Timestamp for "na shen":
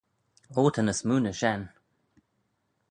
1.21-1.61